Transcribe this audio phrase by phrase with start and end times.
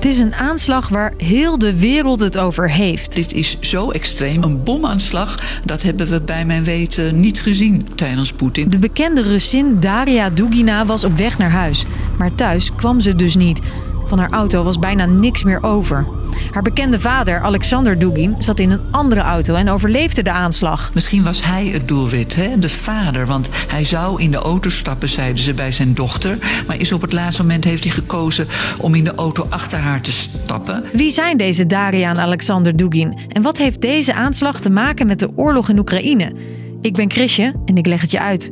[0.00, 3.14] Het is een aanslag waar heel de wereld het over heeft.
[3.14, 4.42] Dit is zo extreem.
[4.42, 8.70] Een bomaanslag, dat hebben we bij mijn weten niet gezien tijdens Poetin.
[8.70, 11.84] De bekende Russin Daria Dugina was op weg naar huis.
[12.18, 13.60] Maar thuis kwam ze dus niet.
[14.06, 16.19] Van haar auto was bijna niks meer over.
[16.50, 20.90] Haar bekende vader, Alexander Dugin, zat in een andere auto en overleefde de aanslag.
[20.94, 22.58] Misschien was hij het doelwit, hè?
[22.58, 23.26] de vader.
[23.26, 26.38] Want hij zou in de auto stappen, zeiden ze bij zijn dochter.
[26.66, 28.48] Maar is op het laatste moment heeft hij gekozen
[28.80, 30.84] om in de auto achter haar te stappen.
[30.92, 33.18] Wie zijn deze Daria en Alexander Dugin?
[33.28, 36.32] En wat heeft deze aanslag te maken met de oorlog in Oekraïne?
[36.80, 38.50] Ik ben Chrisje en ik leg het je uit.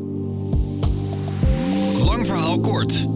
[2.04, 3.06] Lang verhaal kort.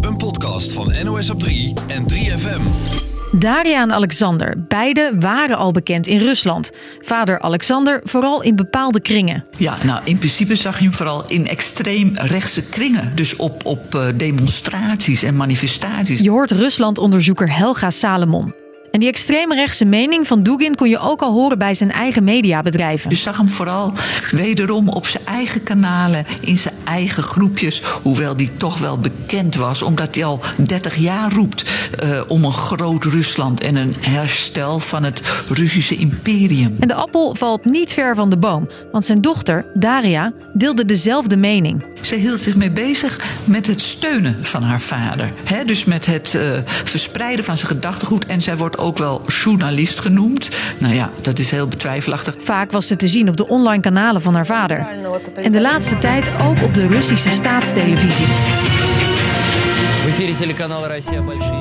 [0.00, 3.01] Een podcast van NOS op 3 en 3FM.
[3.34, 6.70] Daria en Alexander, beide waren al bekend in Rusland.
[7.00, 9.44] Vader Alexander vooral in bepaalde kringen.
[9.56, 13.12] Ja, nou in principe zag je hem vooral in extreem rechtse kringen.
[13.14, 16.20] Dus op, op eh, demonstraties en manifestaties.
[16.20, 18.54] Je hoort Rusland-onderzoeker Helga Salomon.
[18.92, 23.10] En die extreemrechtse mening van Dugin kon je ook al horen bij zijn eigen mediabedrijven.
[23.10, 23.92] Je zag hem vooral
[24.30, 27.82] wederom op zijn eigen kanalen, in zijn eigen groepjes.
[28.02, 32.53] Hoewel die toch wel bekend was, omdat hij al 30 jaar roept uh, om een
[32.53, 36.75] groot Rusland en een herstel van het Russische imperium.
[36.79, 41.37] En de appel valt niet ver van de boom, want zijn dochter, Daria, deelde dezelfde
[41.37, 41.85] mening.
[42.01, 45.31] Ze hield zich mee bezig met het steunen van haar vader.
[45.43, 48.25] He, dus met het uh, verspreiden van zijn gedachtegoed.
[48.25, 50.49] En zij wordt ook wel journalist genoemd.
[50.77, 52.35] Nou ja, dat is heel betwijfelachtig.
[52.43, 54.87] Vaak was ze te zien op de online kanalen van haar vader.
[55.35, 58.25] En de laatste tijd ook op de Russische staatstelevisie.
[60.07, 61.21] В эфире телеканала «Россия.
[61.21, 61.60] Большие вести».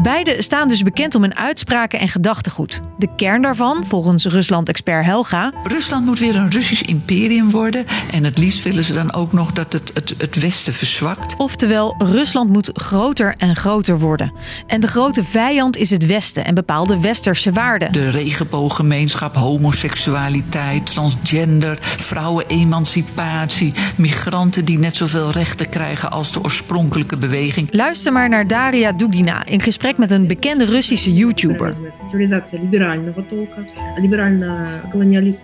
[0.00, 2.80] Beide staan dus bekend om hun uitspraken en gedachtegoed.
[2.98, 5.52] De kern daarvan, volgens Rusland-expert Helga.
[5.62, 7.86] Rusland moet weer een Russisch imperium worden.
[8.12, 11.36] En het liefst willen ze dan ook nog dat het, het, het Westen verzwakt.
[11.36, 14.32] Oftewel, Rusland moet groter en groter worden.
[14.66, 17.92] En de grote vijand is het Westen en bepaalde westerse waarden.
[17.92, 27.68] De regenbooggemeenschap, homoseksualiteit, transgender, vrouwenemancipatie, migranten die net zoveel rechten krijgen als de oorspronkelijke beweging.
[27.70, 31.74] Luister maar naar Daria Dugina in gesprek met een bekende Russische YouTuber.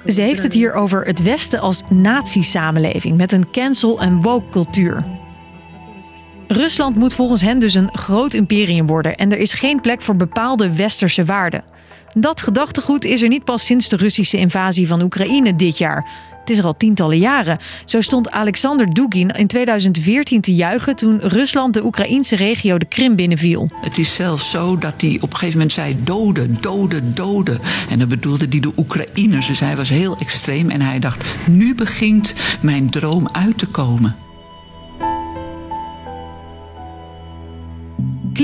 [0.07, 5.05] Ze heeft het hier over het Westen als nazi-samenleving met een cancel- en woke-cultuur.
[6.49, 10.17] Rusland moet volgens hen dus een groot imperium worden en er is geen plek voor
[10.17, 11.65] bepaalde westerse waarden.
[12.15, 16.11] Dat gedachtegoed is er niet pas sinds de Russische invasie van Oekraïne dit jaar.
[16.49, 17.59] Het is er al tientallen jaren.
[17.85, 23.17] Zo stond Alexander Dugin in 2014 te juichen toen Rusland de Oekraïnse regio de Krim
[23.17, 23.69] binnenviel.
[23.81, 27.61] Het is zelfs zo dat hij op een gegeven moment zei doden, doden, doden.
[27.89, 29.47] En dan bedoelde hij de Oekraïners.
[29.47, 34.28] Dus hij was heel extreem en hij dacht, nu begint mijn droom uit te komen.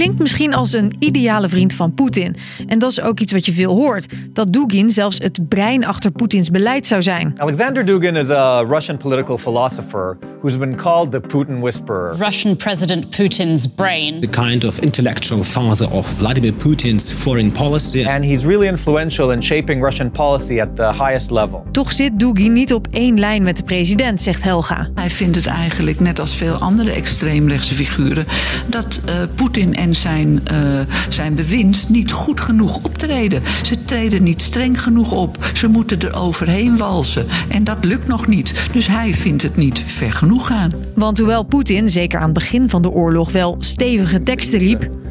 [0.04, 2.36] Klinkt misschien als een ideale vriend van Poetin.
[2.66, 4.06] En dat is ook iets wat je veel hoort.
[4.32, 7.34] Dat Dugin zelfs het brein achter Poetins beleid zou zijn.
[7.36, 12.16] Alexander Dugin is a Russian political philosopher who's been called the Putin whisperer.
[12.16, 14.20] Russian President Putin's brain.
[14.20, 18.04] The kind of intellectual father of Vladimir Putin's foreign policy.
[18.04, 21.62] And he's really influential in shaping Russian policy at the highest level.
[21.70, 24.88] Toch zit Dugin niet op één lijn met de president, zegt Helga.
[24.94, 28.26] Hij vindt het eigenlijk, net als veel andere extreemrechtse figuren,
[28.66, 33.42] dat uh, Poetin en zijn, uh, zijn bewind niet goed genoeg optreden.
[33.62, 35.50] Ze treden niet streng genoeg op.
[35.54, 37.26] Ze moeten er overheen walsen.
[37.48, 38.68] En dat lukt nog niet.
[38.72, 40.70] Dus hij vindt het niet ver genoeg gaan.
[40.94, 45.03] Want hoewel Poetin, zeker aan het begin van de oorlog, wel stevige teksten riep.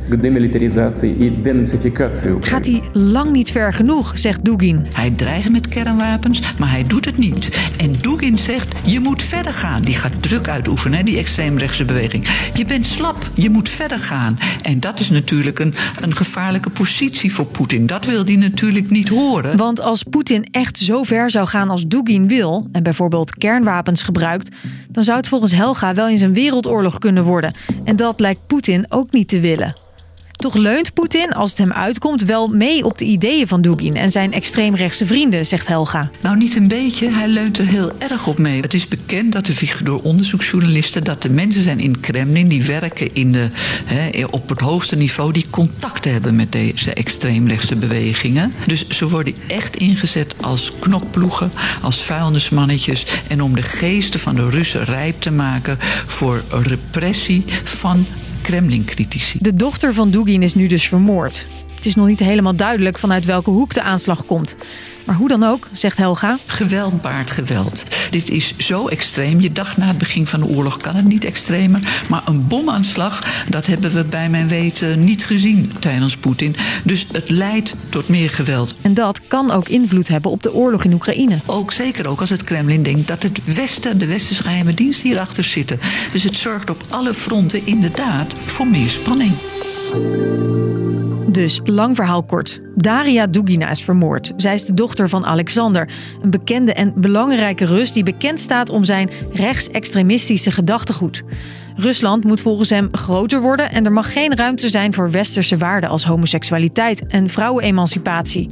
[2.41, 4.85] Gaat hij lang niet ver genoeg, zegt Dugin.
[4.93, 7.69] Hij dreigt met kernwapens, maar hij doet het niet.
[7.77, 9.81] En Dugin zegt, je moet verder gaan.
[9.81, 12.27] Die gaat druk uitoefenen, die extreemrechtse beweging.
[12.53, 14.37] Je bent slap, je moet verder gaan.
[14.61, 17.85] En dat is natuurlijk een, een gevaarlijke positie voor Poetin.
[17.85, 19.57] Dat wil hij natuurlijk niet horen.
[19.57, 22.67] Want als Poetin echt zo ver zou gaan als Dugin wil...
[22.71, 24.55] en bijvoorbeeld kernwapens gebruikt...
[24.93, 27.53] dan zou het volgens Helga wel eens een wereldoorlog kunnen worden.
[27.83, 29.73] En dat lijkt Poetin ook niet te willen.
[30.43, 34.11] Toch leunt Poetin, als het hem uitkomt, wel mee op de ideeën van Dugin en
[34.11, 36.09] zijn extreemrechtse vrienden, zegt Helga.
[36.21, 37.11] Nou, niet een beetje.
[37.11, 38.61] Hij leunt er heel erg op mee.
[38.61, 43.13] Het is bekend dat er door onderzoeksjournalisten dat er mensen zijn in Kremlin die werken
[43.13, 43.49] in de,
[44.29, 48.53] op het hoogste niveau, die contacten hebben met deze extreemrechtse bewegingen.
[48.67, 51.51] Dus ze worden echt ingezet als knokploegen,
[51.81, 58.05] als vuilnismannetjes en om de geesten van de Russen rijp te maken voor repressie van
[58.43, 59.37] Kremlin-critici.
[59.41, 61.47] De dochter van Dugin is nu dus vermoord.
[61.83, 64.55] Het is nog niet helemaal duidelijk vanuit welke hoek de aanslag komt.
[65.05, 66.39] Maar hoe dan ook, zegt Helga.
[66.45, 67.83] Geweld baart geweld.
[68.11, 69.39] Dit is zo extreem.
[69.39, 72.03] Je dacht na het begin van de oorlog kan het niet extremer.
[72.09, 76.55] Maar een bomaanslag, dat hebben we bij mijn weten niet gezien tijdens Poetin.
[76.83, 78.75] Dus het leidt tot meer geweld.
[78.81, 81.39] En dat kan ook invloed hebben op de oorlog in Oekraïne.
[81.45, 85.43] Ook zeker ook als het Kremlin denkt dat het Westen, de Westerse geheime dienst hierachter
[85.43, 85.79] zitten.
[86.11, 89.33] Dus het zorgt op alle fronten inderdaad voor meer spanning.
[91.27, 92.61] Dus, lang verhaal kort.
[92.75, 94.31] Daria Dugina is vermoord.
[94.35, 95.89] Zij is de dochter van Alexander,
[96.21, 101.23] een bekende en belangrijke Rus die bekend staat om zijn rechtsextremistische gedachtegoed.
[101.75, 105.89] Rusland moet volgens hem groter worden en er mag geen ruimte zijn voor westerse waarden
[105.89, 108.49] als homoseksualiteit en vrouwenemancipatie.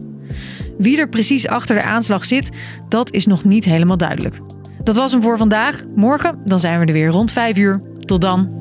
[0.78, 2.50] Wie er precies achter de aanslag zit,
[2.90, 4.36] dat is nog niet helemaal duidelijk.
[4.84, 5.84] Dat was hem voor vandaag.
[5.96, 7.82] Morgen dan zijn we er weer rond 5 uur.
[8.06, 8.61] Tot dan.